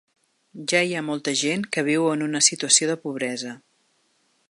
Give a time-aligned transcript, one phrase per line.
[0.71, 3.57] Ja hi ha molta gent que viu en una situació de pobresa.